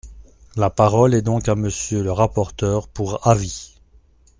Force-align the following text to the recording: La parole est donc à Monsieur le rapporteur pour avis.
La 0.55 0.71
parole 0.71 1.13
est 1.13 1.21
donc 1.21 1.47
à 1.47 1.53
Monsieur 1.53 2.01
le 2.01 2.11
rapporteur 2.11 2.87
pour 2.87 3.27
avis. 3.27 3.75